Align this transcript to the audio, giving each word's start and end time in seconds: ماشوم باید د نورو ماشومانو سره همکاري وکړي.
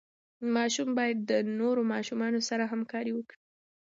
ماشوم 0.55 0.89
باید 0.97 1.17
د 1.29 1.31
نورو 1.59 1.81
ماشومانو 1.93 2.39
سره 2.49 2.63
همکاري 2.73 3.11
وکړي. 3.15 3.39